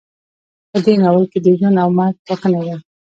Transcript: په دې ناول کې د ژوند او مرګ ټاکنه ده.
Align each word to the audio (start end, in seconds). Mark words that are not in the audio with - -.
په 0.71 0.77
دې 0.85 0.93
ناول 1.01 1.25
کې 1.31 1.39
د 1.45 1.47
ژوند 1.57 1.77
او 1.83 1.89
مرګ 1.97 2.15
ټاکنه 2.27 2.59
ده. 2.67 2.75